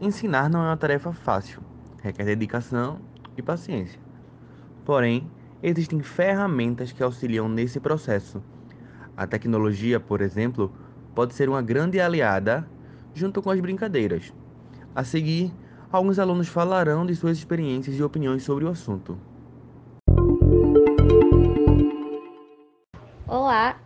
[0.00, 1.60] ensinar não é uma tarefa fácil,
[2.02, 2.98] requer dedicação
[3.36, 3.98] e paciência.
[4.84, 5.28] Porém,
[5.62, 8.42] existem ferramentas que auxiliam nesse processo.
[9.16, 10.72] A tecnologia, por exemplo,
[11.14, 12.68] pode ser uma grande aliada
[13.14, 14.32] junto com as brincadeiras.
[14.94, 15.52] A seguir,
[15.90, 19.18] alguns alunos falarão de suas experiências e opiniões sobre o assunto.
[23.26, 23.78] Olá,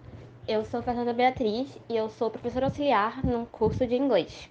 [0.47, 4.51] eu sou Fernanda Beatriz e eu sou professora auxiliar num curso de inglês.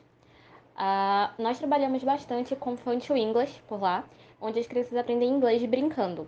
[0.79, 4.05] Uh, nós trabalhamos bastante com Fun to English por lá,
[4.39, 6.25] onde as crianças aprendem inglês brincando.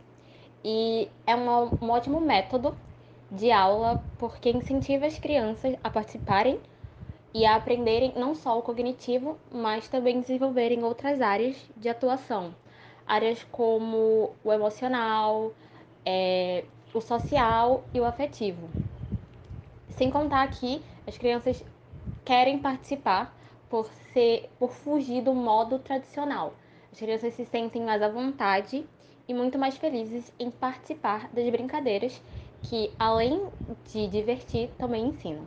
[0.62, 2.76] E é uma, um ótimo método
[3.32, 6.60] de aula porque incentiva as crianças a participarem
[7.34, 12.54] e a aprenderem não só o cognitivo, mas também desenvolverem outras áreas de atuação.
[13.08, 15.54] Áreas como o emocional,
[16.06, 18.70] é, o social e o afetivo.
[19.92, 21.64] Sem contar que as crianças
[22.26, 23.34] querem participar
[23.72, 26.54] por ser por fugir do modo tradicional.
[26.92, 28.86] As crianças se sentem mais à vontade
[29.26, 32.22] e muito mais felizes em participar das brincadeiras
[32.64, 33.48] que, além
[33.86, 35.46] de divertir, também ensinam.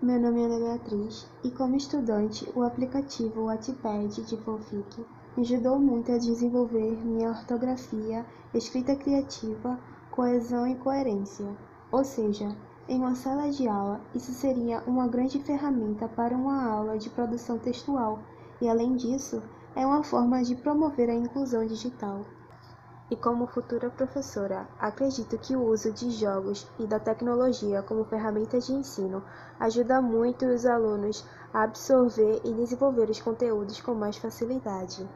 [0.00, 5.04] Meu nome é Ana Beatriz e, como estudante, o aplicativo Wattpad de Fofic
[5.36, 9.78] me ajudou muito a desenvolver minha ortografia, escrita criativa,
[10.10, 11.54] coesão e coerência.
[11.92, 12.56] Ou seja,
[12.90, 17.56] em uma sala de aula, isso seria uma grande ferramenta para uma aula de produção
[17.56, 18.18] textual
[18.60, 19.40] e, além disso,
[19.76, 22.26] é uma forma de promover a inclusão digital.
[23.08, 28.58] E como futura professora, acredito que o uso de jogos e da tecnologia como ferramenta
[28.58, 29.22] de ensino
[29.60, 35.08] ajuda muito os alunos a absorver e desenvolver os conteúdos com mais facilidade,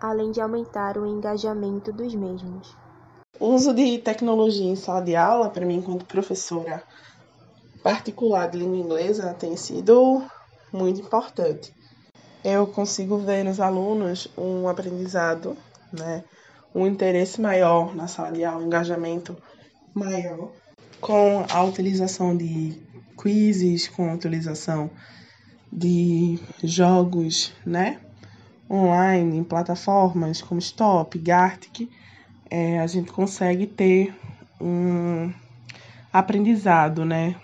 [0.00, 2.83] além de aumentar o engajamento dos mesmos.
[3.44, 6.82] O uso de tecnologia em sala de aula, para mim, enquanto professora
[7.82, 10.24] particular de língua inglesa, tem sido
[10.72, 11.70] muito importante.
[12.42, 15.58] Eu consigo ver nos alunos um aprendizado,
[15.92, 16.24] né?
[16.74, 19.36] um interesse maior na sala de aula, um engajamento
[19.92, 20.50] maior
[20.98, 22.80] com a utilização de
[23.22, 24.90] quizzes, com a utilização
[25.70, 28.00] de jogos, né,
[28.70, 31.90] online, em plataformas como Stop, Gartic,
[32.50, 34.14] é, a gente consegue ter
[34.60, 35.32] um
[36.12, 37.36] aprendizado, né,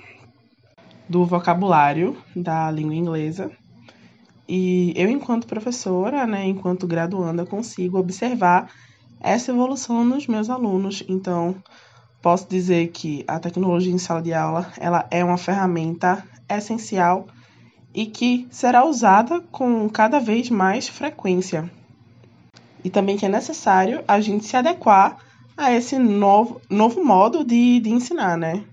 [1.09, 3.51] do vocabulário da língua inglesa.
[4.49, 8.71] E eu, enquanto professora, né, enquanto graduanda, consigo observar
[9.21, 11.03] essa evolução nos meus alunos.
[11.09, 11.57] Então,
[12.23, 17.27] posso dizer que a tecnologia em sala de aula ela é uma ferramenta essencial
[17.95, 21.71] e que será usada com cada vez mais frequência.
[22.85, 25.19] E também que é necessário a gente se adequar
[25.57, 28.65] a esse novo, novo modo de, de ensinar, né?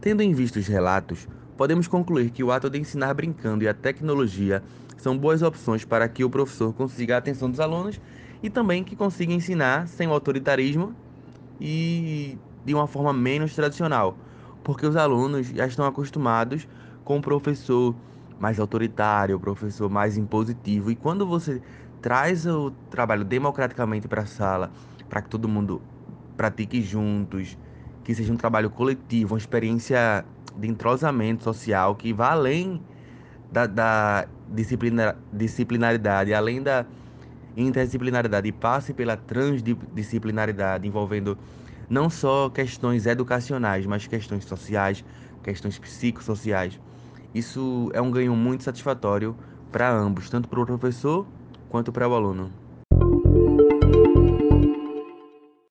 [0.00, 3.74] Tendo em vista os relatos, podemos concluir que o ato de ensinar brincando e a
[3.74, 4.62] tecnologia
[4.96, 8.00] são boas opções para que o professor consiga a atenção dos alunos
[8.42, 10.94] e também que consiga ensinar sem o autoritarismo
[11.60, 14.16] e de uma forma menos tradicional,
[14.64, 16.66] porque os alunos já estão acostumados
[17.04, 17.94] com o professor
[18.40, 21.62] mais autoritário, o professor mais impositivo, e quando você
[22.02, 24.72] traz o trabalho democraticamente para a sala,
[25.08, 25.86] para que todo mundo
[26.36, 27.58] pratique juntos,
[28.02, 32.84] que seja um trabalho coletivo, uma experiência de entrosamento social que vá além
[33.50, 36.86] da, da disciplina, disciplinaridade, além da
[37.56, 41.38] interdisciplinaridade e passe pela transdisciplinaridade, envolvendo
[41.88, 45.04] não só questões educacionais, mas questões sociais,
[45.42, 46.80] questões psicossociais.
[47.34, 49.38] Isso é um ganho muito satisfatório
[49.70, 51.32] para ambos, tanto para o professor
[51.68, 52.59] quanto para o aluno.